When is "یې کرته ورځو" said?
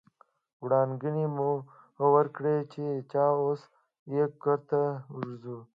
4.13-5.57